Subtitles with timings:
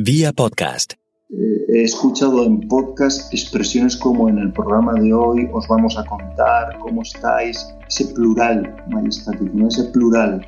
[0.00, 0.92] Vía podcast.
[1.28, 1.34] Eh,
[1.70, 6.78] he escuchado en podcast expresiones como en el programa de hoy os vamos a contar
[6.78, 10.46] cómo estáis, ese plural majestático, ese plural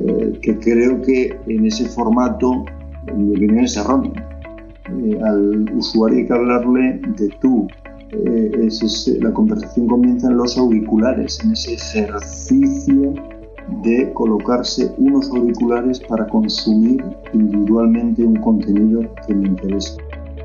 [0.00, 2.64] eh, que creo que en ese formato,
[3.08, 4.14] en mi opinión, es erróneo.
[4.14, 7.68] Eh, al usuario hay que hablarle de tú.
[9.20, 13.12] la conversación comienza en los auriculares, en ese ejercicio
[13.68, 19.96] de colocarse unos auriculares para consumir individualmente un contenido que me interesa.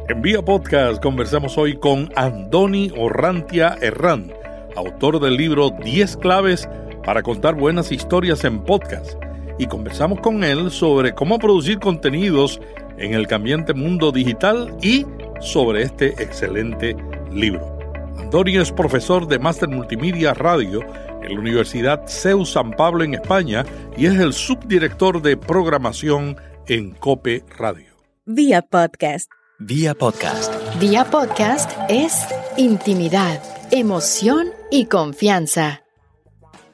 [0.10, 4.32] En Vía Podcast conversamos hoy con Andoni Orrantia Herrán,
[4.76, 6.68] autor del libro 10 claves
[7.06, 9.14] para contar buenas historias en podcast.
[9.58, 12.60] Y conversamos con él sobre cómo producir contenidos
[12.98, 15.06] en el cambiante mundo digital y
[15.40, 16.96] sobre este excelente
[17.32, 17.78] libro.
[18.18, 20.82] Andoni es profesor de Máster Multimedia Radio
[21.22, 23.66] en la Universidad CEU San Pablo en España
[23.98, 27.92] y es el subdirector de programación en COPE Radio.
[28.26, 29.30] Vía podcast.
[29.60, 30.54] Vía podcast.
[30.80, 32.14] Vía podcast es
[32.58, 35.84] intimidad, emoción y confianza.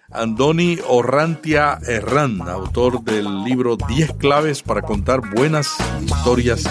[0.10, 6.64] Andoni Orrantia Herrán, autor del libro 10 claves para contar buenas historias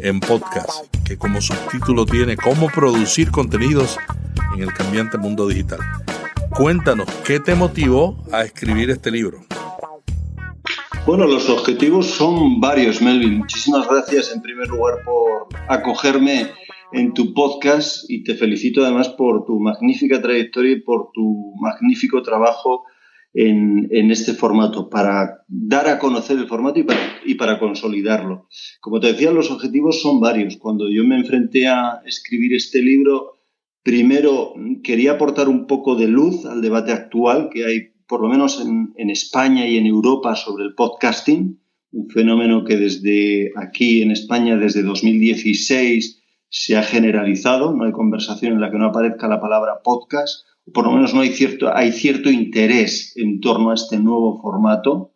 [0.00, 3.98] en podcast, que como subtítulo tiene Cómo producir contenidos
[4.56, 5.80] en el cambiante mundo digital.
[6.56, 9.40] Cuéntanos, ¿qué te motivó a escribir este libro?
[11.04, 13.38] Bueno, los objetivos son varios, Melvin.
[13.38, 16.46] Muchísimas gracias en primer lugar por acogerme
[16.92, 22.22] en tu podcast y te felicito además por tu magnífica trayectoria y por tu magnífico
[22.22, 22.84] trabajo
[23.34, 28.46] en, este formato, para dar a conocer el formato y para, y para consolidarlo.
[28.80, 30.56] Como te decía, los objetivos son varios.
[30.56, 33.33] Cuando yo me enfrenté a escribir este libro,
[33.84, 38.58] Primero, quería aportar un poco de luz al debate actual que hay, por lo menos
[38.58, 41.60] en, España y en Europa, sobre el podcasting,
[41.92, 46.18] un fenómeno que desde aquí en España, desde 2016,
[46.48, 47.76] se ha generalizado.
[47.76, 51.20] No hay conversación en la que no aparezca la palabra podcast, por lo menos no
[51.20, 55.12] hay cierto, hay cierto interés en torno a este nuevo formato.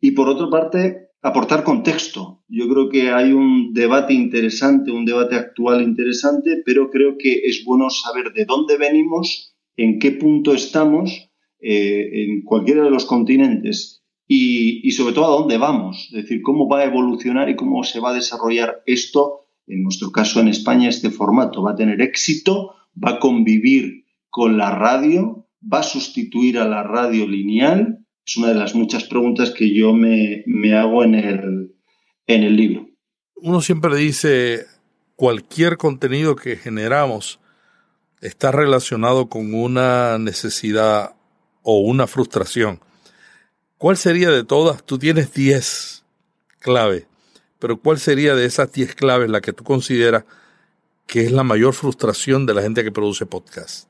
[0.00, 2.42] Y por otra parte, aportar contexto.
[2.48, 7.64] Yo creo que hay un debate interesante, un debate actual interesante, pero creo que es
[7.64, 11.30] bueno saber de dónde venimos, en qué punto estamos
[11.60, 16.68] eh, en cualquiera de los continentes y, sobre todo a dónde vamos, es decir, cómo
[16.68, 20.88] va a evolucionar y cómo se va a desarrollar esto, en nuestro caso en España,
[20.88, 21.62] este formato.
[21.62, 22.74] ¿Va a tener éxito?
[23.02, 25.46] ¿Va a convivir con la radio?
[25.60, 28.01] ¿Va a sustituir a la radio lineal?
[28.26, 30.44] Es una de las muchas preguntas que yo me,
[30.74, 31.74] hago en el,
[32.26, 32.86] en el libro.
[33.36, 34.66] Uno siempre dice,
[35.16, 37.40] cualquier contenido que generamos
[38.20, 41.16] está relacionado con una necesidad
[41.62, 42.80] o una frustración.
[43.78, 44.84] ¿Cuál sería de todas?
[44.84, 46.04] Tú tienes 10
[46.60, 47.06] claves,
[47.58, 50.24] pero ¿cuál sería de esas 10 claves la que tú consideras
[51.08, 53.88] que es la mayor frustración de la gente que produce podcast?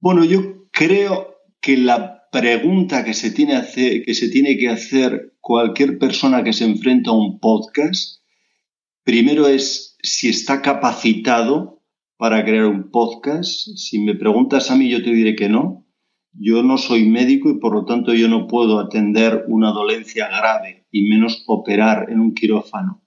[0.00, 6.64] Bueno, yo creo que la pregunta que se, tiene que hacer cualquier persona que se
[6.64, 8.22] enfrenta a un podcast,
[9.02, 11.82] primero es si está capacitado
[12.16, 13.68] para crear un podcast.
[13.76, 15.86] Si me preguntas a mí, yo te diré que no.
[16.32, 20.86] Yo no soy médico y por lo tanto yo no puedo atender una dolencia grave
[20.92, 23.02] y menos operar en un quirófano.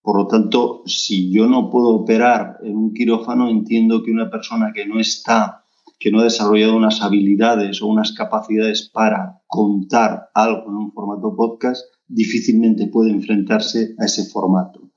[0.00, 4.72] Por lo tanto, si yo no puedo operar en un quirófano, entiendo que una persona
[4.72, 5.65] que no está
[5.98, 11.34] que no ha desarrollado unas habilidades o unas capacidades para contar algo en un formato
[11.34, 14.90] podcast, difícilmente puede enfrentarse a ese formato.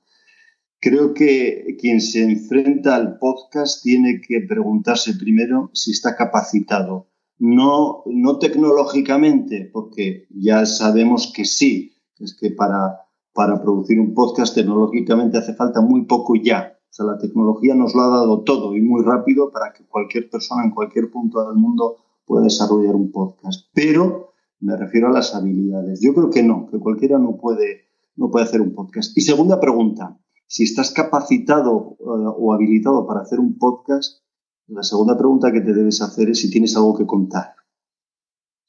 [0.80, 7.08] Creo que quien se enfrenta al podcast tiene que preguntarse primero si está capacitado.
[7.38, 13.00] No, no tecnológicamente, porque ya sabemos que sí, es que para,
[13.32, 16.78] para producir un podcast tecnológicamente hace falta muy poco ya.
[16.90, 20.28] O sea, la tecnología nos lo ha dado todo y muy rápido para que cualquier
[20.28, 23.66] persona en cualquier punto del mundo pueda desarrollar un podcast.
[23.72, 26.00] Pero me refiero a las habilidades.
[26.00, 27.82] Yo creo que no, que cualquiera no puede,
[28.16, 29.16] no puede hacer un podcast.
[29.16, 34.24] Y segunda pregunta, si estás capacitado eh, o habilitado para hacer un podcast,
[34.66, 37.54] la segunda pregunta que te debes hacer es si tienes algo que contar.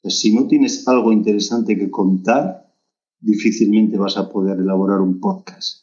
[0.04, 2.72] si no tienes algo interesante que contar,
[3.20, 5.81] difícilmente vas a poder elaborar un podcast.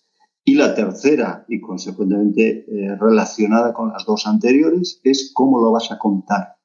[0.50, 5.92] Y la tercera, y consecuentemente eh, relacionada con las dos anteriores, es cómo lo vas
[5.92, 6.56] a contar.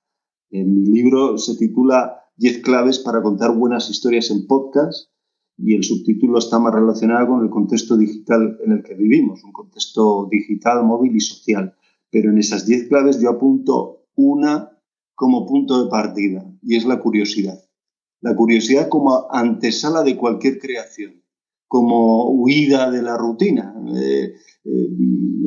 [0.50, 5.10] En mi libro se titula 10 claves para contar buenas historias en podcast
[5.58, 9.52] y el subtítulo está más relacionado con el contexto digital en el que vivimos, un
[9.52, 11.76] contexto digital, móvil y social.
[12.10, 14.78] Pero en esas 10 claves yo apunto una
[15.14, 17.62] como punto de partida y es la curiosidad.
[18.22, 21.22] La curiosidad como antesala de cualquier creación
[21.74, 23.74] como huida de la rutina.
[23.96, 24.32] Eh,
[24.64, 24.88] eh,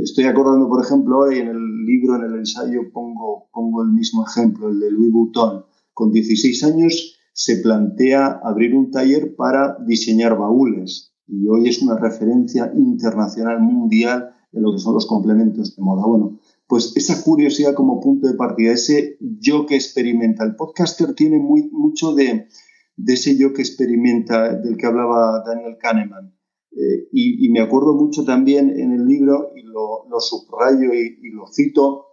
[0.03, 4.25] estoy acordando, por ejemplo, ahora en el libro, en el ensayo, pongo, pongo el mismo
[4.27, 5.63] ejemplo, el de Louis Vuitton.
[5.94, 11.97] Con 16 años se plantea abrir un taller para diseñar baúles y hoy es una
[11.97, 16.06] referencia internacional mundial en lo que son los complementos de moda.
[16.06, 20.44] Bueno, pues esa curiosidad como punto de partida, ese yo que experimenta.
[20.44, 22.50] El podcaster tiene muy, mucho de,
[22.97, 26.35] de ese yo que experimenta del que hablaba Daniel Kahneman.
[26.71, 32.07] Eh, y, me acuerdo mucho también en el libro, y lo, subrayo y, lo cito,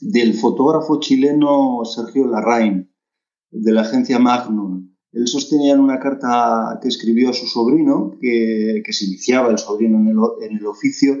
[0.00, 2.90] del fotógrafo chileno Sergio Larraín,
[3.50, 4.90] de la agencia Magnum.
[5.12, 9.98] Él sostenía en una carta que escribió a su sobrino, que, se iniciaba el sobrino
[9.98, 10.16] en el,
[10.48, 11.18] en el, oficio,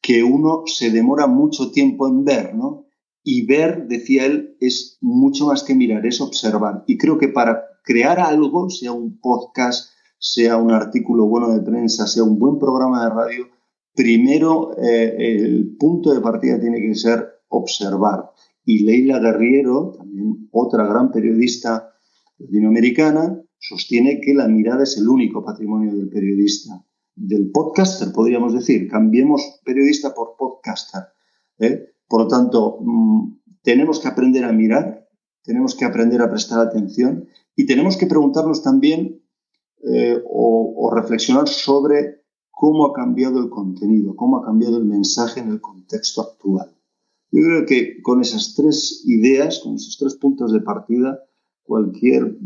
[0.00, 2.86] que uno se demora mucho tiempo en ver, ¿no?
[3.22, 6.84] Y ver, decía él, es mucho más que mirar, es observar.
[6.86, 12.06] Y creo que para crear algo, sea un podcast, sea un artículo bueno de prensa,
[12.06, 13.48] sea un buen programa de radio,
[13.94, 18.30] primero eh, el punto de partida tiene que ser observar.
[18.64, 21.92] Y Leila Guerriero, también otra gran periodista
[22.38, 26.84] latinoamericana, sostiene que la mirada es el único patrimonio del periodista,
[27.14, 28.88] del podcaster, podríamos decir.
[28.88, 31.02] Cambiemos periodista por podcaster.
[31.58, 31.94] ¿eh?
[32.08, 35.06] Por lo tanto, mm, tenemos que aprender a mirar,
[35.42, 39.22] tenemos que aprender a prestar atención y tenemos que preguntarnos también
[39.82, 45.50] eh, o, reflexionar sobre cómo ha cambiado el contenido, cómo ha cambiado el mensaje en
[45.50, 46.74] el contexto actual.
[47.30, 51.18] Yo creo que con esas tres ideas, con esos tres puntos de partida,
[51.64, 52.38] cualquier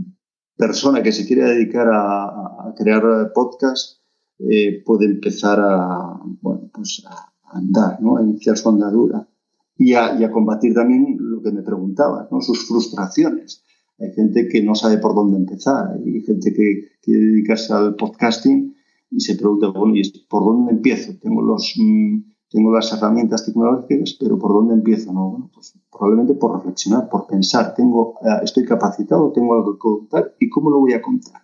[0.56, 4.00] persona que se quiera dedicar a, crear podcast
[4.38, 8.16] eh, puede empezar a, pues a andar, ¿no?
[8.16, 9.28] a iniciar su andadura
[9.76, 12.40] y a, combatir también lo que me preguntaba, ¿no?
[12.40, 13.62] sus frustraciones.
[14.00, 18.74] Hay gente que no sabe por dónde empezar, hay gente que quiere dedicarse al podcasting
[19.10, 21.14] y se pregunta, bueno, ¿y por dónde empiezo?
[21.20, 25.12] Tengo, los, mm, tengo las herramientas tecnológicas, pero ¿por dónde empiezo?
[25.12, 29.78] No, bueno, pues probablemente por reflexionar, por pensar, tengo, eh, estoy capacitado, tengo algo que
[29.78, 31.42] contar y cómo lo voy a contar.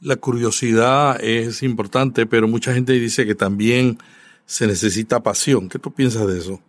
[0.00, 3.98] La curiosidad es importante, pero mucha gente dice que también
[4.44, 5.68] se necesita pasión.
[5.68, 6.60] ¿Qué tú piensas de eso?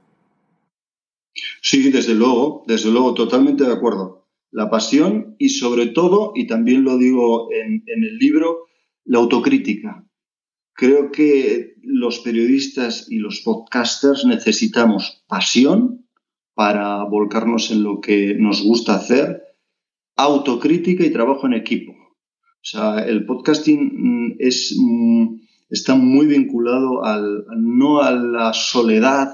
[1.62, 4.28] Sí, desde luego, desde luego, totalmente de acuerdo.
[4.52, 8.68] La pasión y sobre todo, y también lo digo en, el libro,
[9.06, 10.06] la autocrítica.
[10.74, 16.08] Creo que los periodistas y los podcasters necesitamos pasión
[16.54, 19.44] para volcarnos en lo que nos gusta hacer,
[20.16, 21.92] autocrítica y trabajo en equipo.
[21.92, 25.36] O sea, el podcasting mm, es, mm,
[25.70, 29.30] está muy vinculado al, no a la soledad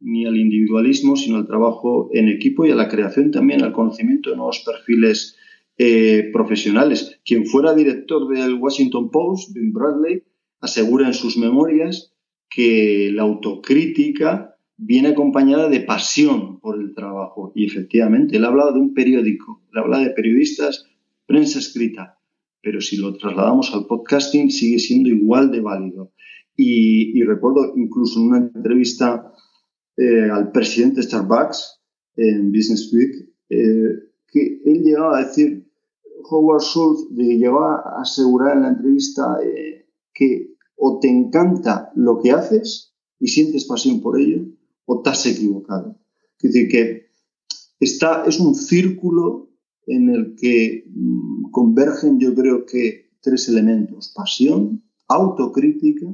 [0.00, 4.30] ni al individualismo, sino al trabajo en equipo y a la creación también, al conocimiento
[4.30, 5.36] de nuevos perfiles
[5.76, 7.20] eh, profesionales.
[7.24, 10.22] Quien fuera director del Washington Post, Ben Bradley,
[10.60, 12.12] asegura en sus memorias
[12.50, 17.52] que la autocrítica viene acompañada de pasión por el trabajo.
[17.54, 20.86] Y efectivamente, él hablaba de un periódico, él habla de periodistas,
[21.26, 22.18] prensa escrita,
[22.62, 26.12] pero si lo trasladamos al podcasting sigue siendo igual de válido.
[26.56, 29.32] Y, y recuerdo incluso en una entrevista
[29.98, 31.80] eh, al presidente Starbucks
[32.16, 35.68] en Business Week, eh, que él llegaba a decir,
[36.30, 42.30] Howard Schultz llegaba a asegurar en la entrevista eh, que o te encanta lo que
[42.30, 44.46] haces y sientes pasión por ello,
[44.84, 45.98] o te equivocado.
[46.40, 47.06] Es decir, que
[47.80, 49.50] está, es un círculo
[49.86, 56.06] en el que mm, convergen, yo creo que, tres elementos: pasión, autocrítica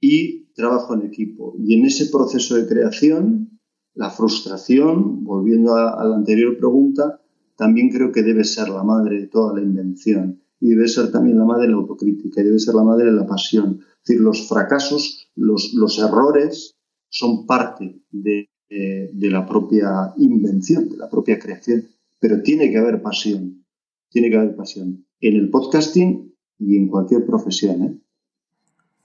[0.00, 1.54] y trabajo en equipo.
[1.58, 3.60] Y en ese proceso de creación,
[3.94, 7.20] la frustración, volviendo a, la anterior pregunta,
[7.56, 10.42] también creo que debe ser la madre de toda la invención.
[10.60, 13.12] Y debe ser también la madre de la autocrítica, y debe ser la madre de
[13.12, 13.80] la pasión.
[13.80, 16.76] Es decir, los fracasos, los, los errores
[17.08, 21.86] son parte de, de la propia invención, de la propia creación.
[22.20, 23.64] Pero tiene que haber pasión,
[24.10, 25.06] tiene que haber pasión.
[25.20, 27.82] En el podcasting y en cualquier profesión.
[27.82, 28.00] ¿eh?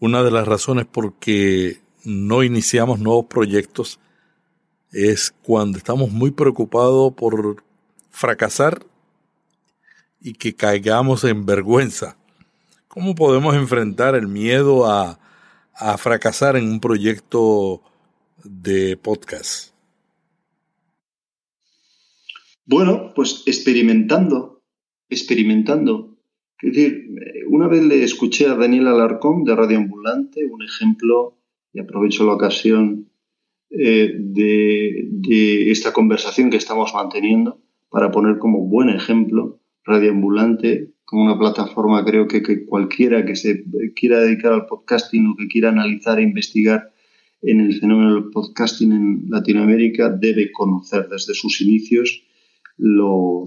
[0.04, 4.02] Una de las razones por que no iniciamos nuevos proyectos
[4.92, 7.64] es cuando estamos muy preocupados por
[8.10, 8.86] fracasar
[10.20, 12.18] y que caigamos en vergüenza.
[12.90, 15.22] ¿Cómo podemos enfrentar el miedo a,
[15.74, 17.82] a fracasar en un proyecto
[18.44, 19.74] de podcast?
[22.66, 24.62] Bueno, pues experimentando,
[25.08, 26.13] experimentando.
[26.64, 27.10] Es decir,
[27.50, 31.38] una vez le escuché a Daniel Alarcón de Radio Ambulante un ejemplo,
[31.74, 33.10] y aprovecho la ocasión
[33.70, 41.26] eh, de, esta conversación que estamos manteniendo para poner como buen ejemplo Radio Ambulante, como
[41.26, 45.68] una plataforma, creo que, que, cualquiera que se quiera dedicar al podcasting o que quiera
[45.68, 46.94] analizar e investigar
[47.42, 52.24] en el fenómeno del podcasting en Latinoamérica debe conocer desde sus inicios
[52.78, 53.46] lo,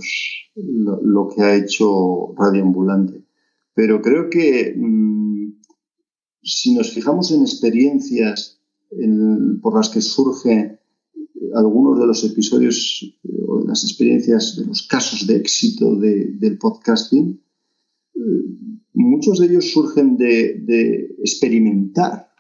[1.35, 3.25] que ha hecho Radio Ambulante.
[3.75, 5.61] Pero creo que mm,
[6.43, 8.61] si nos fijamos en experiencias
[9.61, 10.79] por las que surge
[11.55, 16.59] algunos de los episodios eh, o de las experiencias, de los casos de éxito del
[16.59, 17.41] podcasting,
[18.15, 18.21] eh,
[18.95, 22.31] muchos de ellos surgen de, experimentar.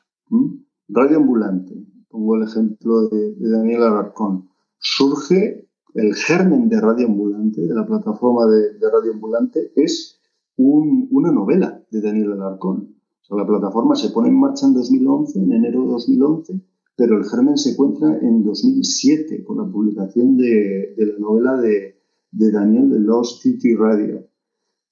[0.88, 1.74] Radio Ambulante,
[2.08, 5.65] pongo el ejemplo de, Daniel Alarcón, surge
[5.96, 10.20] el germen de Radio Ambulante, de la plataforma de, Radio Ambulante, es
[10.56, 12.94] una novela de Daniel Alarcón.
[13.30, 16.60] La plataforma se pone en marcha en 2011, en enero de 2011,
[16.96, 21.96] pero el germen se encuentra en 2007 con la publicación de, la novela de,
[22.30, 24.28] Daniel de Lost City Radio.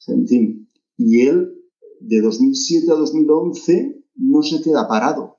[0.08, 1.54] en fin, y él
[2.00, 5.38] de 2007 a 2011 no se queda parado.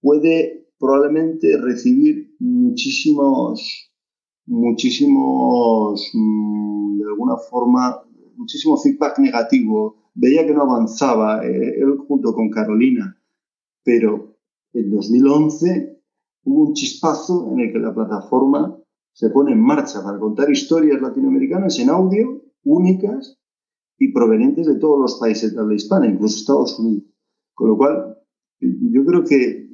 [0.00, 3.93] Puede probablemente recibir muchísimos,
[4.46, 8.02] muchísimos, mm, de alguna forma,
[8.36, 9.96] muchísimo feedback negativo.
[10.14, 13.18] Veía que no avanzaba, eh, él junto con Carolina,
[13.82, 14.36] pero
[14.72, 16.00] en 2011
[16.44, 18.76] hubo un chispazo en el que la plataforma
[19.12, 23.38] se pone en marcha para contar historias latinoamericanas en audio, únicas
[23.98, 27.04] y provenientes de todos los países de habla hispana, incluso Estados Unidos.
[27.54, 28.18] Con lo cual,
[28.60, 29.68] yo creo que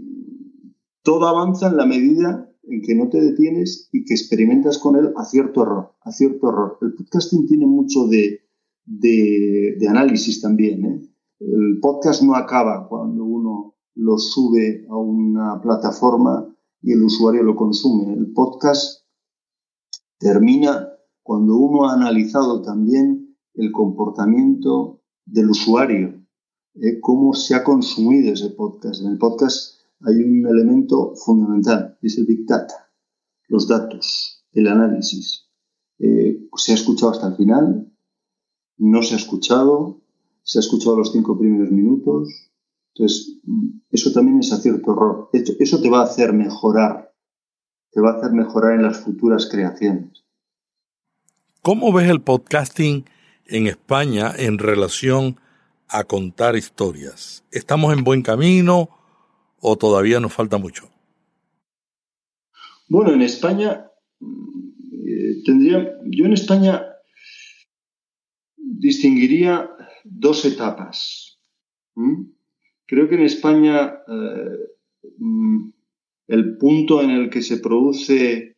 [1.02, 5.12] todo avanza en la medida en que no te detienes y que experimentas con él
[5.16, 6.78] a cierto error, a cierto error.
[6.82, 8.42] El podcasting tiene mucho de,
[8.84, 10.84] de análisis también.
[10.84, 11.00] ¿eh?
[11.40, 17.56] El podcast no acaba cuando uno lo sube a una plataforma y el usuario lo
[17.56, 18.12] consume.
[18.12, 19.04] El podcast
[20.18, 20.88] termina
[21.22, 26.24] cuando uno ha analizado también el comportamiento del usuario,
[26.74, 29.00] eh, cómo se ha consumido ese podcast.
[29.02, 32.90] En el podcast hay un elemento fundamental, es el Big Data,
[33.49, 35.49] los datos, el análisis.
[35.99, 37.92] Eh, ¿Se ha escuchado hasta el final?
[38.78, 40.00] ¿No se ha escuchado?
[40.42, 42.50] ¿Se ha escuchado los cinco primeros minutos?
[42.95, 43.40] Entonces,
[43.90, 45.30] eso también es a cierto error.
[45.33, 47.14] Eso te va a hacer mejorar,
[47.90, 50.25] te va a hacer mejorar en las futuras creaciones.
[51.62, 53.04] ¿Cómo ves el podcasting
[53.45, 55.38] en España en relación
[55.88, 57.45] a contar historias?
[57.50, 59.00] ¿Estamos en buen camino
[59.61, 60.90] o todavía nos falta mucho?
[62.88, 63.87] Bueno, en España
[64.21, 66.87] eh, tendría, yo en España
[68.57, 69.71] distinguiría
[70.05, 71.38] dos etapas.
[72.87, 74.59] Creo que en España eh,
[75.19, 75.71] mm,
[76.29, 78.57] el punto en el que se produce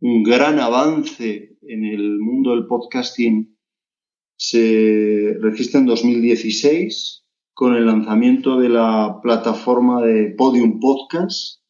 [0.00, 3.56] un gran avance en el mundo del podcasting
[4.36, 7.24] se registra en 2016
[7.60, 11.60] con el lanzamiento de la plataforma de Podium Podcast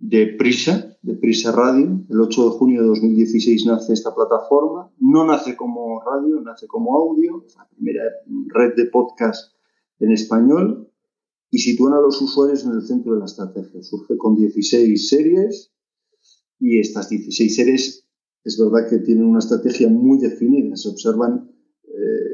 [0.00, 2.04] de Prisa, de Prisa Radio.
[2.10, 4.90] El 8 de junio de 2016 nace esta plataforma.
[4.98, 7.44] No nace como radio, nace como audio.
[7.46, 8.02] Es la primera
[8.48, 9.52] red de podcast
[10.00, 10.90] en español
[11.52, 13.80] y sitúan a los usuarios en el centro de la estrategia.
[13.80, 15.72] Surge con 16 series
[16.58, 18.08] y estas 16 series
[18.42, 20.74] es verdad que tienen una estrategia muy definida.
[20.74, 21.48] Se observan
[21.84, 22.33] eh,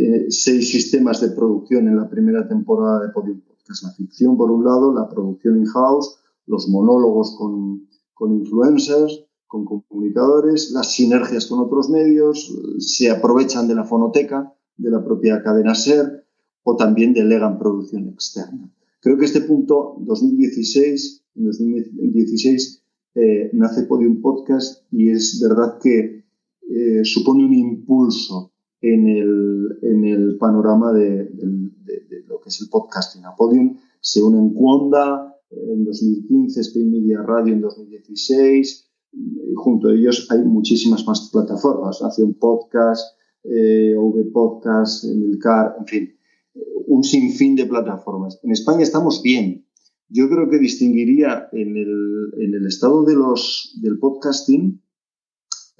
[0.00, 3.82] eh, seis sistemas de producción en la primera temporada de Podium Podcast.
[3.82, 10.70] La ficción, por un lado, la producción in-house, los monólogos con, con influencers, con comunicadores,
[10.72, 16.24] las sinergias con otros medios, se aprovechan de la fonoteca, de la propia cadena SER,
[16.62, 18.72] o también delegan producción externa.
[19.00, 22.82] Creo que este punto, 2016, en 2016
[23.16, 26.24] eh, nace Podium Podcast y es verdad que
[26.70, 31.30] eh, supone un impulso en el, en el panorama de,
[32.26, 33.24] lo que es el podcasting.
[33.24, 38.86] A Podium se unen Cuonda en 2015, Spain Media Radio en 2016.
[39.12, 45.86] Y junto a ellos hay muchísimas más plataformas, Acción Podcast, eh, V Podcast, Emilcar, en
[45.86, 46.20] fin
[46.90, 48.40] un sinfín de plataformas.
[48.42, 49.64] En España estamos bien.
[50.08, 54.82] Yo creo que distinguiría en el, estado de los, del podcasting,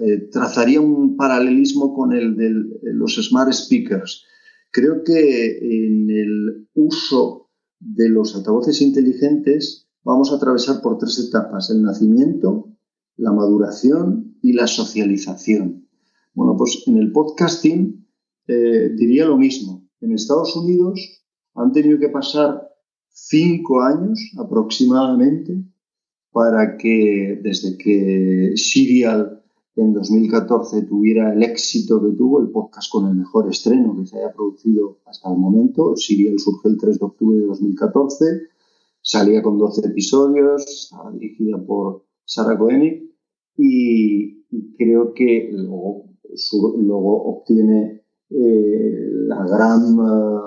[0.01, 2.51] eh, trazaría un paralelismo con el de
[2.93, 4.25] los smart speakers.
[4.71, 11.71] Creo que en el uso de los altavoces inteligentes vamos a atravesar por tres etapas,
[11.71, 12.77] el nacimiento,
[13.17, 15.89] la maduración y la socialización.
[16.35, 18.07] Bueno, pues en el podcasting
[18.47, 21.23] eh, diría lo mismo en Estados Unidos
[21.55, 22.69] han tenido que pasar
[23.09, 25.63] cinco años aproximadamente
[26.33, 29.40] para que desde que Serial
[29.81, 34.19] en 2014 tuviera el éxito que tuvo, el podcast con el mejor estreno que se
[34.19, 35.97] haya producido hasta el momento.
[35.97, 38.25] Serial surge el 3 de octubre de 2014,
[39.01, 43.11] salía con 12 episodios, estaba dirigida por Sarah Koenig
[43.57, 44.43] y,
[44.77, 46.05] creo que luego,
[47.25, 50.45] obtiene eh, la gran, eh,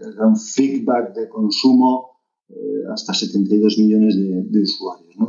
[0.00, 2.12] el gran feedback de consumo
[2.48, 5.26] eh, hasta 72 millones de, usuarios, ¿no?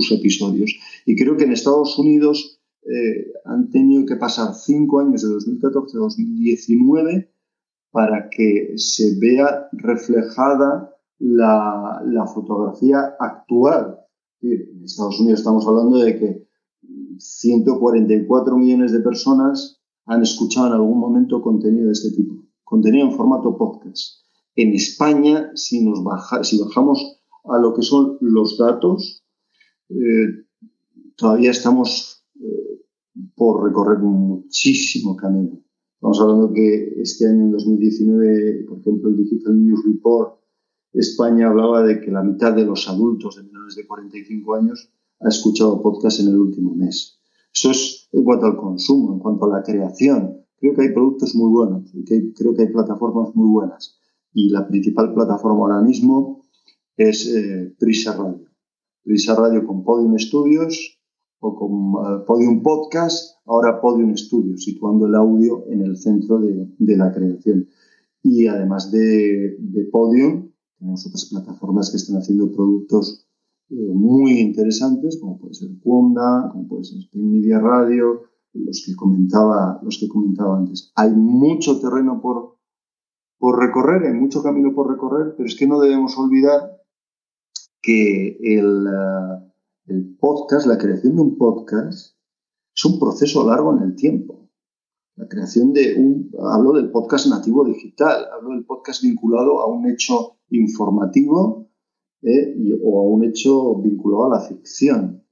[0.00, 0.78] Sus, episodios.
[1.06, 5.96] Y creo que en Estados Unidos eh, han tenido que pasar cinco años de 2014
[5.96, 7.32] a 2019
[7.90, 13.98] para que se vea reflejada la, la fotografía actual.
[14.42, 16.48] En Estados Unidos estamos hablando de que
[17.18, 23.12] 144 millones de personas han escuchado en algún momento contenido de este tipo, contenido en
[23.12, 24.20] formato podcast.
[24.56, 29.19] En España, si, nos baja, si bajamos a lo que son los datos,
[29.90, 30.46] eh,
[31.16, 32.82] todavía estamos eh,
[33.34, 35.62] por recorrer muchísimo camino.
[35.94, 40.40] Estamos hablando que este año, en 2019, por ejemplo, el Digital News Report,
[40.92, 45.28] España hablaba de que la mitad de los adultos de menores de 45 años ha
[45.28, 47.20] escuchado podcast en el último mes.
[47.52, 50.40] Eso es en cuanto al consumo, en cuanto a la creación.
[50.56, 54.00] Creo que hay productos muy buenos y creo que hay plataformas muy buenas
[54.32, 56.44] y la principal plataforma ahora mismo
[56.96, 58.49] es eh, Prisa Radio.
[59.02, 60.98] Prisa Radio con Podium Studios
[61.40, 61.72] o con
[62.04, 67.68] eh, Podium Podcast, ahora Podium Studios, situando el audio en el centro de, la creación.
[68.22, 69.56] Y además de,
[69.90, 73.26] Podium, tenemos otras plataformas que están haciendo productos
[73.70, 78.94] eh, muy interesantes, como puede ser Wanda, como puede ser Spin Media Radio, los que
[78.94, 80.92] comentaba, los que comentaba antes.
[80.96, 82.56] Hay mucho terreno por,
[83.38, 86.79] por recorrer, hay mucho camino por recorrer, pero es que no debemos olvidar
[87.82, 89.52] que el, eh,
[89.86, 92.16] el podcast, la creación de un podcast,
[92.74, 94.48] es un proceso largo en el tiempo.
[95.16, 99.88] La creación de un, hablo del podcast nativo digital, hablo del podcast vinculado a un
[99.90, 101.68] hecho informativo
[102.22, 105.22] eh, o a un hecho vinculado a la ficción.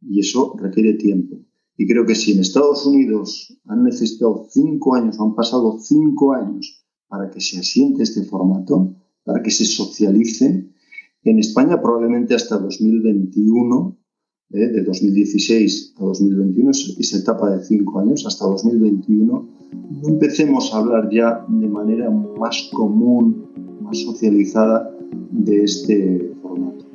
[0.00, 1.36] Y eso requiere tiempo.
[1.76, 6.84] Y creo que si en Estados Unidos han necesitado cinco años, han pasado cinco años
[7.08, 10.72] para que se asiente este formato, para que se socialice.
[11.26, 13.98] En España probablemente hasta 2021,
[14.52, 14.68] ¿eh?
[14.68, 19.48] de 2016 a 2021, esa etapa de cinco años, hasta 2021,
[19.90, 23.44] no empecemos a hablar ya de manera más común,
[23.82, 24.88] más socializada
[25.32, 26.86] de este formato.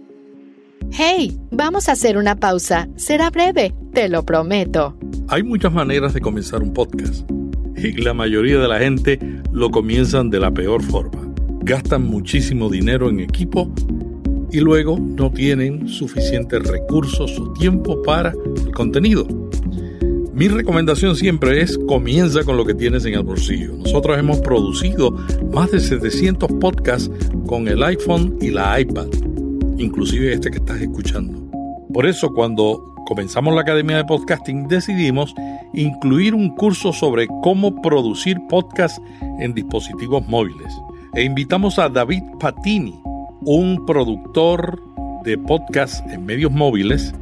[0.91, 2.87] Hey, vamos a hacer una pausa.
[2.95, 4.95] Será breve, te lo prometo.
[5.27, 7.29] Hay muchas maneras de comenzar un podcast
[7.75, 9.19] y la mayoría de la gente
[9.51, 11.27] lo comienzan de la peor forma.
[11.63, 13.69] Gastan muchísimo dinero en equipo
[14.51, 18.33] y luego no tienen suficientes recursos o tiempo para
[18.65, 19.25] el contenido.
[20.33, 23.73] Mi recomendación siempre es comienza con lo que tienes en el bolsillo.
[23.77, 25.11] Nosotros hemos producido
[25.53, 27.11] más de 700 podcasts
[27.45, 29.07] con el iPhone y la iPad,
[29.77, 31.37] inclusive este que estás escuchando.
[31.93, 35.35] Por eso cuando comenzamos la Academia de Podcasting, decidimos
[35.73, 38.97] incluir un curso sobre cómo producir podcast
[39.39, 40.73] en dispositivos móviles.
[41.13, 43.00] E invitamos a David Patini,
[43.41, 44.79] un productor
[45.23, 47.13] de podcast en medios móviles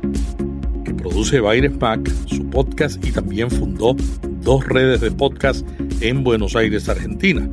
[0.84, 3.96] que produce Baires Mac, su podcast y también fundó
[4.42, 5.66] dos redes de podcast
[6.02, 7.50] en Buenos Aires, Argentina.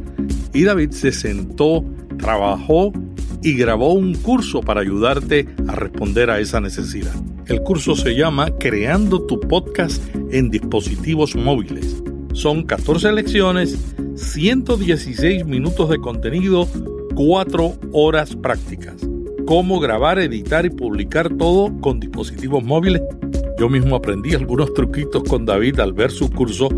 [0.52, 1.85] Y David se sentó,
[2.18, 2.92] trabajó
[3.42, 7.14] y grabó un curso para ayudarte a responder a esa necesidad.
[7.46, 10.02] El curso se llama Creando tu podcast
[10.33, 12.02] en dispositivos móviles.
[12.33, 13.79] Son 14 lecciones,
[14.16, 16.68] 116 minutos de contenido,
[17.16, 18.94] 4 horas prácticas.
[19.46, 23.00] Cómo grabar, editar y publicar todo con dispositivos móviles.
[23.59, 26.68] Yo mismo aprendí algunos truquitos con David al ver su curso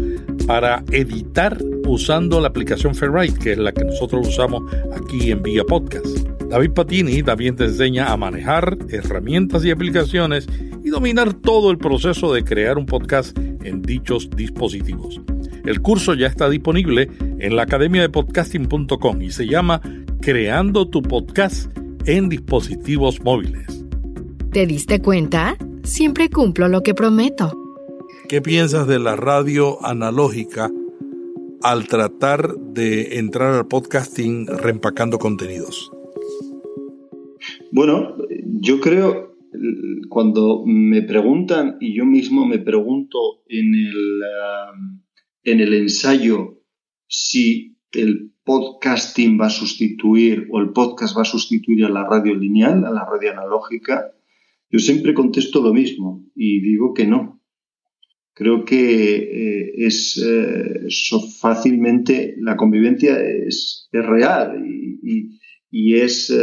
[0.47, 5.65] para editar usando la aplicación Ferrite, que es la que nosotros usamos aquí en Vía
[5.65, 6.07] Podcast.
[6.49, 10.47] David Patini también te enseña a manejar herramientas y aplicaciones
[10.85, 15.21] y dominar todo el proceso de crear un podcast en dichos dispositivos.
[15.65, 19.83] El curso ya está disponible en la academia de podcasting.com y se llama
[20.31, 23.83] Creando tu podcast en dispositivos móviles.
[24.53, 25.57] ¿Te diste cuenta?
[25.85, 27.51] Siempre cumplo lo que prometo.
[28.29, 30.71] ¿Qué piensas de la radio analógica
[31.63, 35.91] al tratar de entrar al podcasting reempacando contenidos?
[37.73, 38.15] Bueno,
[38.61, 39.35] yo creo,
[40.11, 44.21] cuando me preguntan, y yo mismo me pregunto en el,
[44.75, 45.01] um,
[45.45, 46.61] en el ensayo
[47.07, 52.35] si el podcasting va a sustituir o el podcast va a sustituir a la radio
[52.35, 54.11] lineal, a la radio analógica,
[54.71, 57.43] yo siempre contesto lo mismo y digo que no.
[58.33, 60.25] Creo que eh, es
[61.41, 66.35] fácilmente, la convivencia es, real y, es,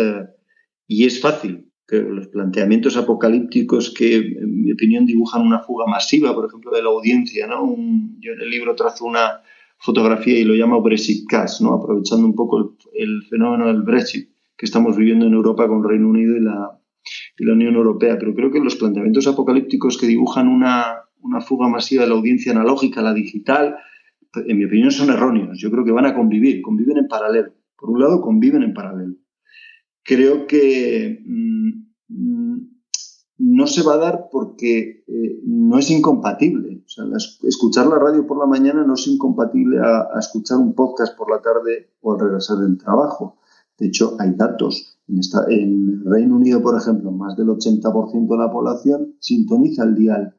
[0.87, 1.71] y es fácil.
[1.87, 6.83] Que los planteamientos apocalípticos que, en mi opinión, dibujan una fuga masiva, por ejemplo, de
[6.83, 7.47] la audiencia.
[7.47, 7.75] ¿no?
[8.19, 9.41] yo en el libro trazo una
[9.77, 11.73] fotografía y lo llamo Brexit Cash, ¿no?
[11.73, 16.37] aprovechando un poco el fenómeno del Brexit que estamos viviendo en Europa con Reino Unido
[16.37, 16.79] y la,
[17.37, 18.17] la Unión Europea.
[18.19, 22.51] Pero creo que los planteamientos apocalípticos que dibujan una, una fuga masiva de la audiencia
[22.51, 23.75] analógica la digital,
[24.47, 25.59] en mi opinión, son erróneos.
[25.59, 27.53] Yo creo que van a convivir, conviven en paralelo.
[27.77, 29.15] Por un lado, conviven en paralelo.
[30.03, 31.69] Creo que mm,
[32.09, 32.75] mm,
[33.37, 36.74] no se va a dar porque eh, no es incompatible.
[37.43, 41.41] Escuchar la radio por la mañana no es incompatible a, escuchar un podcast por la
[41.41, 43.37] tarde o al regresar del trabajo.
[43.77, 44.97] De hecho, hay datos.
[45.07, 50.35] En, esta, Reino Unido, por ejemplo, más del 80% de la población sintoniza el dial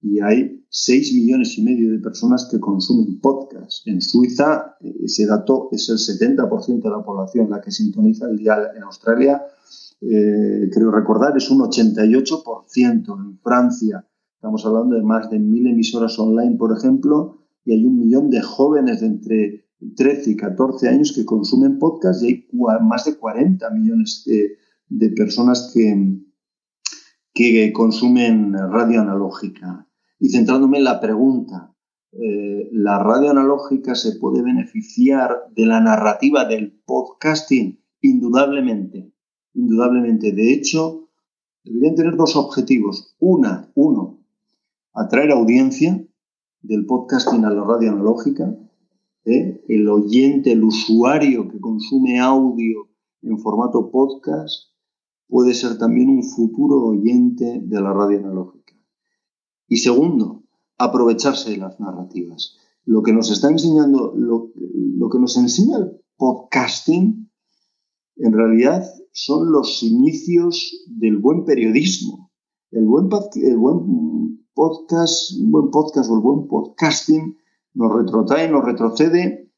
[0.00, 3.86] y hay 6 millones y medio de personas que consumen podcast.
[3.86, 8.68] En Suiza, ese dato es el 70% de la población la que sintoniza el dial.
[8.76, 9.42] En Australia,
[10.00, 13.16] eh, creo recordar, es un 88%.
[13.18, 14.06] En Francia,
[14.46, 18.40] estamos hablando de más de mil emisoras online, por ejemplo, y hay un millón de
[18.42, 22.46] jóvenes de entre 13 y 14 años que consumen podcast y hay
[22.80, 26.20] más de 40 millones de, personas que,
[27.34, 29.88] que consumen radio analógica.
[30.20, 31.74] Y centrándome en la pregunta,
[32.12, 37.80] eh, ¿la radio analógica se puede beneficiar de la narrativa del podcasting?
[38.00, 39.12] Indudablemente,
[39.54, 40.30] indudablemente.
[40.30, 41.08] De hecho,
[41.64, 43.16] deberían tener dos objetivos.
[43.18, 44.15] Una, uno,
[44.96, 46.04] atraer audiencia
[46.62, 48.56] del podcasting a la radio analógica
[49.26, 49.62] ¿eh?
[49.68, 52.88] el oyente, el usuario que consume audio
[53.22, 54.70] en formato podcast,
[55.28, 58.74] puede ser también un futuro oyente de la radio analógica.
[59.68, 60.44] Y segundo,
[60.78, 62.56] aprovecharse de las narrativas.
[62.84, 64.52] Lo que nos está enseñando, lo,
[65.10, 67.28] que nos enseña el podcasting,
[68.18, 72.30] en realidad son los inicios del buen periodismo.
[72.70, 77.36] El buen, el buen podcast, un buen podcast o el buen podcasting
[77.74, 79.52] nos retrotrae, nos retrocede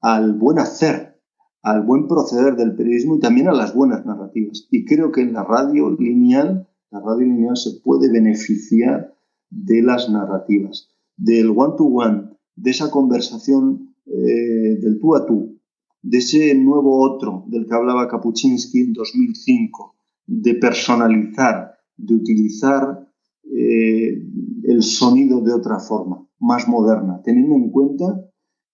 [0.00, 1.20] al buen hacer,
[1.62, 4.68] al buen proceder del periodismo y también a las buenas narrativas.
[4.70, 9.14] Y creo que en la radio lineal, la radio lineal se puede beneficiar
[9.50, 15.58] de las narrativas, del one-to-one, de esa conversación eh, del tú a tú,
[16.00, 23.03] de ese nuevo otro del que hablaba Kapuczynski en 2005, de personalizar, de utilizar
[23.52, 24.22] eh,
[24.64, 28.24] el sonido de otra forma más moderna, teniendo en cuenta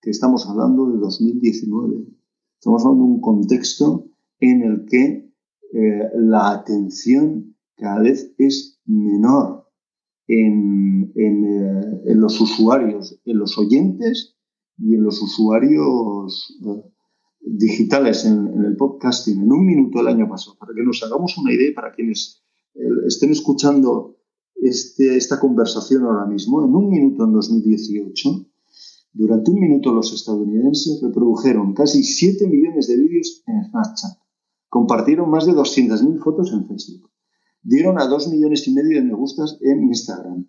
[0.00, 2.06] que estamos hablando de 2019.
[2.58, 4.06] Estamos hablando de un contexto
[4.38, 5.32] en el que
[5.72, 9.66] eh, la atención cada vez es menor
[10.26, 14.36] en, eh, en, los usuarios, en los oyentes
[14.78, 16.58] y en los usuarios
[17.40, 19.42] digitales en, en, el podcasting.
[19.42, 22.42] En un minuto el año pasado, para que nos hagamos una idea, para quienes
[23.06, 24.19] estén escuchando
[24.62, 28.46] este, esta conversación ahora mismo, en un minuto en 2018,
[29.12, 34.18] durante un minuto los estadounidenses reprodujeron casi 7 millones de vídeos en Snapchat,
[34.68, 37.10] compartieron más de 200.000 fotos en Facebook,
[37.62, 40.46] dieron a 2 millones y medio de me gustas en Instagram,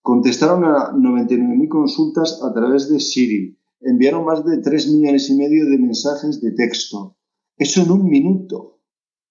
[0.00, 5.66] contestaron a 99.000 consultas a través de Siri, enviaron más de 3 millones y medio
[5.66, 7.16] de mensajes de texto.
[7.56, 8.80] Eso en un minuto.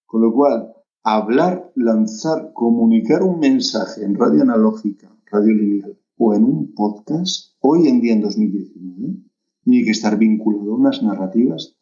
[0.06, 0.73] Con lo cual,
[1.04, 7.88] hablar, lanzar, comunicar un mensaje en radio analógica, radio lineal o en un podcast, hoy
[7.88, 9.16] en día en 2019,
[9.64, 11.76] tiene que estar vinculado a unas narrativas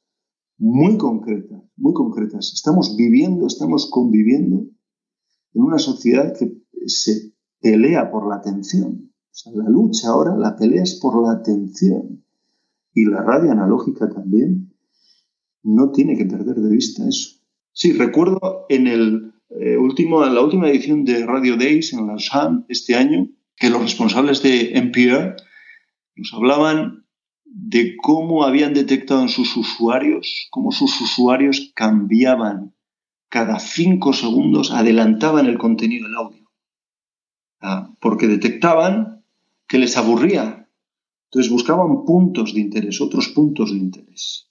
[0.59, 2.53] muy concretas, muy concretas.
[2.53, 4.67] Estamos viviendo, estamos conviviendo
[5.55, 9.13] en una sociedad que se pelea por la atención.
[9.55, 12.25] La lucha ahora, la pelea es por la atención.
[12.93, 14.75] Y la radio analógica también
[15.63, 17.42] no tiene que perder de vista eso.
[17.73, 22.65] Sí, recuerdo en, el, eh, último, en la última edición de Radio Days en Lausanne
[22.69, 25.37] este año que los responsables de NPR
[26.17, 27.07] nos hablaban
[27.45, 32.75] de cómo habían detectado en sus usuarios, cómo sus usuarios cambiaban
[33.29, 36.51] cada cinco segundos, adelantaban el contenido del audio,
[37.61, 39.25] ah, porque detectaban
[39.67, 40.69] que les aburría.
[41.25, 44.51] Entonces buscaban puntos de interés, otros puntos de interés.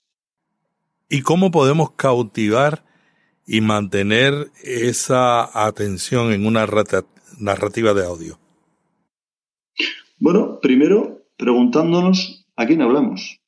[1.08, 2.84] ¿Y cómo podemos cautivar
[3.46, 6.66] y mantener esa atención en una
[7.38, 8.38] narrativa de audio?
[10.18, 13.40] Bueno, primero preguntándonos a quién hablamos,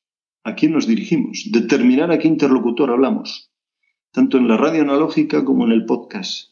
[0.43, 3.51] a quién nos dirigimos, determinar a qué interlocutor hablamos,
[4.11, 6.51] tanto en la radio analógica como en el podcast.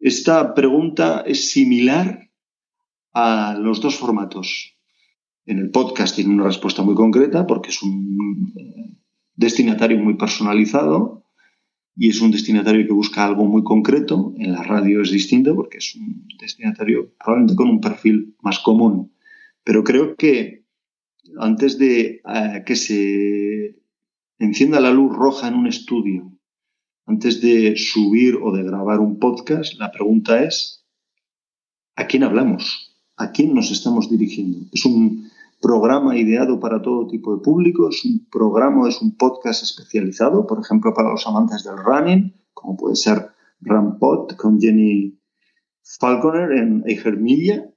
[0.00, 2.30] Esta pregunta es similar
[3.12, 4.76] a los dos formatos.
[5.46, 8.96] En el podcast tiene una respuesta muy concreta porque es un eh,
[9.34, 11.19] destinatario muy personalizado
[12.00, 14.32] y es un destinatario que busca algo muy concreto.
[14.38, 19.12] En la radio es distinto porque es un destinatario probablemente con un perfil más común.
[19.64, 20.64] Pero creo que
[21.38, 23.76] antes de eh, que se
[24.38, 26.32] encienda la luz roja en un estudio,
[27.04, 30.86] antes de subir o de grabar un podcast, la pregunta es,
[31.96, 32.96] ¿a quién hablamos?
[33.18, 34.60] ¿A quién nos estamos dirigiendo?
[34.72, 35.29] Es un
[35.60, 40.60] programa ideado para todo tipo de público, es un programa, es un podcast especializado, por
[40.60, 43.28] ejemplo, para los amantes del running, como puede ser
[43.60, 45.18] Rampot con Jenny
[45.82, 47.72] Falconer en Eiger Media.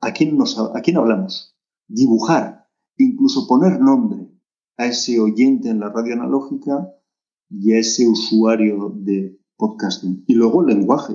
[0.00, 1.56] ¿a quién, nos, ¿a quién hablamos?
[1.88, 4.28] Dibujar, incluso poner nombre
[4.76, 6.92] a ese oyente en la radio analógica
[7.48, 10.24] y a ese usuario de podcasting.
[10.26, 11.14] Y luego el lenguaje.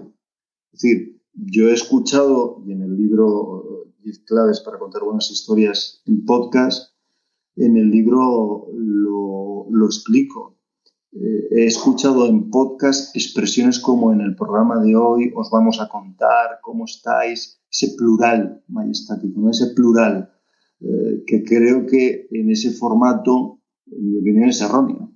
[0.73, 3.70] Es decir, yo he escuchado, y en el libro
[4.03, 6.93] 10 claves para contar buenas historias en podcast,
[7.55, 10.57] en el libro lo, explico.
[11.11, 15.89] Eh, he escuchado en podcast expresiones como en el programa de hoy os vamos a
[15.89, 20.31] contar cómo estáis, ese plural majestático, ese plural
[20.79, 25.11] eh, que creo que en ese formato, en mi opinión, es erróneo.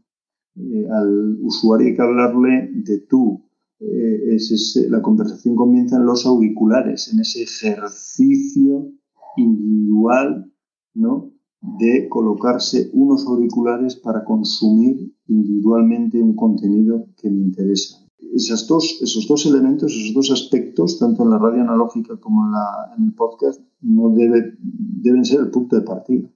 [0.56, 3.45] Eh, al usuario hay que hablarle de tú.
[3.80, 8.92] Es la conversación comienza en los auriculares, en ese ejercicio
[9.38, 10.52] individual,
[10.94, 11.36] ¿no?
[11.80, 18.06] de colocarse unos auriculares para consumir individualmente un contenido que me interesa.
[18.34, 22.52] Esos dos, esos dos elementos, esos dos aspectos, tanto en la radio analógica como en,
[22.52, 26.30] la, en el podcast, no debe, deben ser el punto de partida.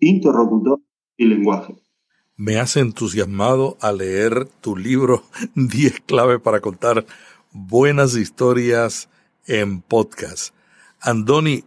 [0.00, 0.80] Interlocutor
[1.16, 1.76] y lenguaje.
[2.40, 5.24] Me has entusiasmado a leer tu libro
[5.56, 7.04] 10 claves para contar
[7.52, 9.10] buenas historias
[9.46, 10.54] en podcast.
[11.02, 11.64] Andoni,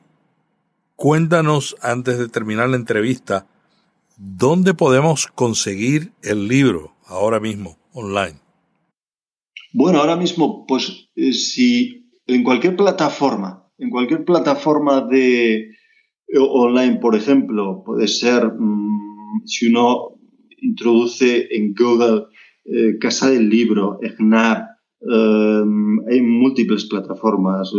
[0.95, 3.45] Cuéntanos, antes de terminar la entrevista,
[4.17, 8.39] ¿dónde podemos conseguir el libro ahora mismo, online?
[9.73, 16.97] Bueno, ahora mismo, pues eh, si en cualquier plataforma, en cualquier plataforma de eh, online,
[16.97, 20.12] por ejemplo, puede ser, mm, si uno
[20.63, 22.25] introduce en Google
[22.65, 24.69] eh, Casa del Libro, EGNAP,
[26.09, 27.73] hay múltiples plataformas.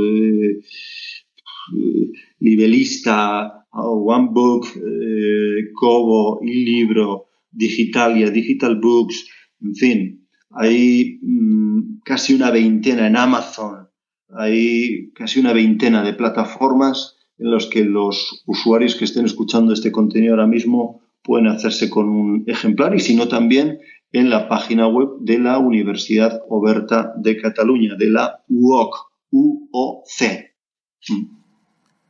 [2.40, 9.26] Nivelista, OneBook, eh, Kobo, Libro, Digitalia, Digital Books,
[9.60, 13.88] en fin, hay mm, casi una veintena en Amazon,
[14.28, 19.90] hay casi una veintena de plataformas en las que los usuarios que estén escuchando este
[19.90, 23.80] contenido ahora mismo pueden hacerse con un ejemplar y si no también
[24.12, 28.94] en la página web de la Universidad Oberta de Cataluña, de la UOC,
[29.32, 30.06] UOC.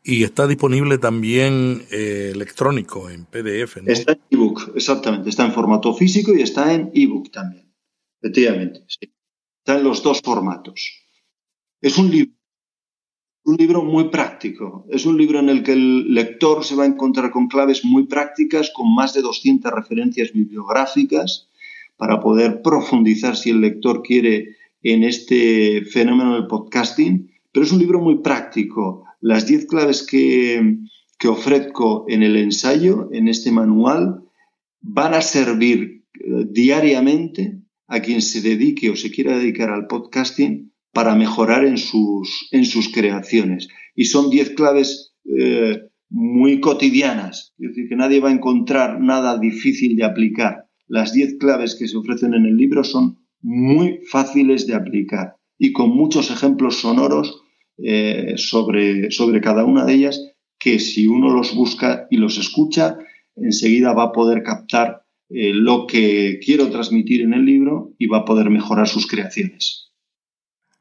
[0.03, 3.79] Y está disponible también eh, electrónico, en PDF.
[3.79, 3.91] ¿no?
[3.91, 5.31] Está en ebook, exactamente.
[5.31, 7.73] Está en formato físico y está en ebook también.
[8.21, 9.15] Efectivamente, sí.
[9.61, 11.07] Está en los dos formatos.
[11.81, 12.35] Es un libro,
[13.45, 14.87] un libro muy práctico.
[14.91, 18.07] Es un libro en el que el lector se va a encontrar con claves muy
[18.07, 21.49] prácticas, con más de 200 referencias bibliográficas,
[21.97, 27.31] para poder profundizar, si el lector quiere, en este fenómeno del podcasting.
[27.53, 30.79] Pero es un libro muy práctico las 10 claves que,
[31.27, 34.25] ofrezco en el ensayo, en este manual,
[34.83, 40.74] van a servir eh, diariamente a quien se dedique o se quiera dedicar al podcasting
[40.95, 43.69] para mejorar en sus, en sus creaciones.
[43.95, 49.39] Y son 10 claves eh, muy cotidianas, es decir, que nadie va a encontrar nada
[49.39, 50.67] difícil de aplicar.
[50.87, 55.73] Las 10 claves que se ofrecen en el libro son muy fáciles de aplicar y
[55.73, 57.43] con muchos ejemplos sonoros
[57.79, 60.21] eh, sobre, sobre cada una de ellas
[60.59, 62.97] que si uno los busca y los escucha,
[63.37, 68.19] enseguida va a poder captar eh, lo que quiero transmitir en el libro y va
[68.19, 69.84] a poder mejorar sus creaciones.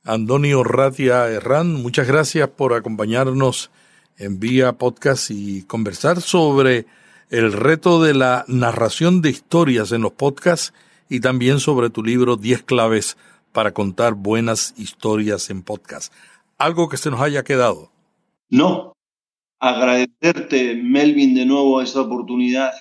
[0.03, 3.71] Antonio Ratia Herrán, muchas gracias por acompañarnos
[4.17, 6.85] en vía podcast y conversar sobre
[7.29, 10.73] el reto de la narración de historias en los podcasts
[11.09, 13.17] y también sobre tu libro 10 claves
[13.51, 16.13] para contar buenas historias en podcast
[16.63, 17.91] algo que se nos haya quedado.
[18.49, 18.93] No.
[19.59, 22.71] Agradecerte, Melvin, de nuevo esta oportunidad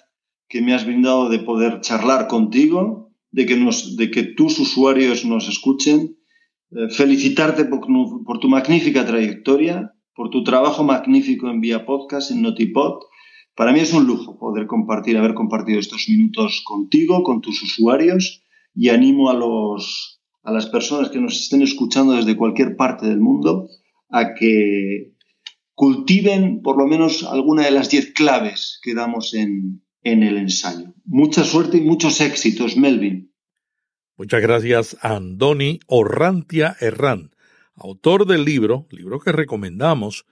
[0.49, 5.25] que me has brindado de poder charlar contigo, de que, nos, de que tus usuarios
[5.25, 6.17] nos escuchen.
[6.75, 13.01] Eh, felicitarte por, tu magnífica trayectoria, por tu trabajo magnífico en Vía Podcast, en Notipod.
[13.55, 18.43] Para mí es un lujo poder compartir, haber compartido estos minutos contigo, con tus usuarios,
[18.75, 23.21] y animo a los, a las personas que nos estén escuchando desde cualquier parte del
[23.21, 23.69] mundo
[24.09, 25.13] a que
[25.75, 30.95] cultiven por lo menos alguna de las diez claves que damos en, en el ensayo.
[31.05, 33.32] Mucha suerte y muchos éxitos, Melvin.
[34.17, 37.31] Muchas gracias a Andoni Orrantia Herrán,
[37.75, 40.27] autor del libro, libro que recomendamos,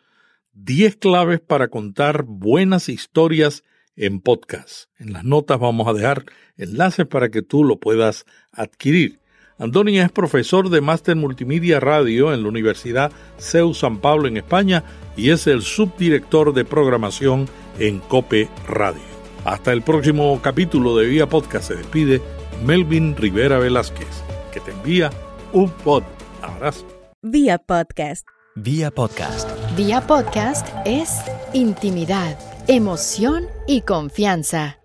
[0.53, 3.65] 10 claves para contar buenas historias
[3.97, 4.91] en podcast.
[4.99, 6.27] En las notas vamos a dejar
[6.59, 9.21] enlaces para que tú lo puedas adquirir.
[9.59, 14.85] Andoni es profesor de Máster Multimedia Radio en la Universidad CEU San Pablo en España
[15.17, 17.47] y es el subdirector de programación
[17.79, 19.03] en Cope Radio.
[19.45, 22.21] Hasta el próximo capítulo de Vía Podcast se despide
[22.65, 25.11] Melvin Rivera Velázquez, que te envía
[25.53, 26.03] un pod.
[26.43, 26.87] Abrazo.
[27.23, 28.27] Vía Podcast.
[28.55, 29.49] Vía Podcast.
[29.77, 31.21] Vía Podcast es
[31.53, 34.80] intimidad, emoción y confianza.